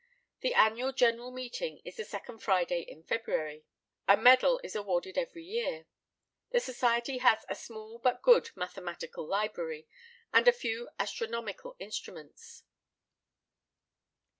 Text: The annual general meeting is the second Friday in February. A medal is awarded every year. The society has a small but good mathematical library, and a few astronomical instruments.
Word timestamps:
The 0.39 0.55
annual 0.55 0.93
general 0.93 1.29
meeting 1.29 1.79
is 1.85 1.97
the 1.97 2.03
second 2.03 2.39
Friday 2.39 2.81
in 2.81 3.03
February. 3.03 3.65
A 4.07 4.17
medal 4.17 4.59
is 4.63 4.75
awarded 4.75 5.15
every 5.15 5.43
year. 5.43 5.85
The 6.49 6.59
society 6.59 7.19
has 7.19 7.45
a 7.47 7.53
small 7.53 7.99
but 7.99 8.23
good 8.23 8.49
mathematical 8.55 9.27
library, 9.27 9.87
and 10.33 10.47
a 10.47 10.51
few 10.53 10.89
astronomical 10.97 11.75
instruments. 11.77 12.63